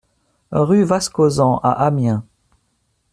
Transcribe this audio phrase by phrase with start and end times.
[0.51, 2.25] Rue Vascosan à Amiens